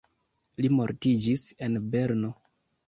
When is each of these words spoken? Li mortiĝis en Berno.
Li 0.65 0.71
mortiĝis 0.79 1.47
en 1.69 1.81
Berno. 1.95 2.35